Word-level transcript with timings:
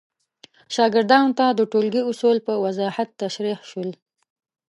شاګردانو 0.75 1.31
ته 1.39 1.45
د 1.51 1.59
ټولګي 1.71 2.01
اصول 2.09 2.37
په 2.47 2.53
وضاحت 2.65 3.09
تشریح 3.21 3.59
شول. 3.69 3.89